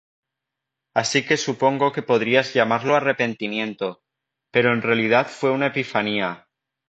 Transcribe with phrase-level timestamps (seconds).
[1.01, 4.01] Así que supongo que podrías llamarlo arrepentimiento,
[4.49, 6.47] pero en realidad fue una epifanía.